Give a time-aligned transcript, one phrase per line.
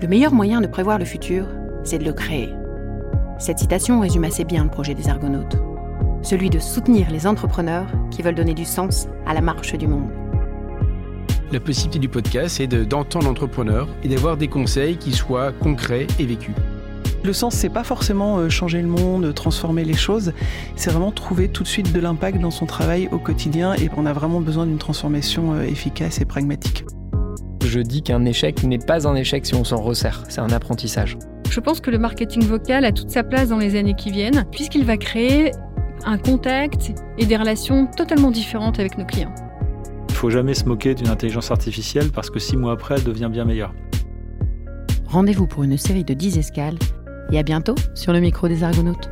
[0.00, 1.44] Le meilleur moyen de prévoir le futur,
[1.84, 2.48] c'est de le créer.
[3.38, 5.58] Cette citation résume assez bien le projet des Argonautes.
[6.22, 10.08] Celui de soutenir les entrepreneurs qui veulent donner du sens à la marche du monde.
[11.52, 16.24] La possibilité du podcast, c'est d'entendre l'entrepreneur et d'avoir des conseils qui soient concrets et
[16.24, 16.54] vécus.
[17.22, 20.32] Le sens, c'est pas forcément euh, changer le monde, transformer les choses,
[20.76, 24.06] c'est vraiment trouver tout de suite de l'impact dans son travail au quotidien et on
[24.06, 26.86] a vraiment besoin d'une transformation euh, efficace et pragmatique.
[27.64, 31.16] Je dis qu'un échec n'est pas un échec si on s'en resserre, c'est un apprentissage.
[31.50, 34.44] Je pense que le marketing vocal a toute sa place dans les années qui viennent,
[34.50, 35.52] puisqu'il va créer
[36.04, 39.34] un contact et des relations totalement différentes avec nos clients.
[40.08, 43.04] Il ne faut jamais se moquer d'une intelligence artificielle parce que six mois après, elle
[43.04, 43.74] devient bien meilleure.
[45.06, 46.78] Rendez-vous pour une série de 10 escales
[47.32, 49.10] et à bientôt sur le micro des Argonautes.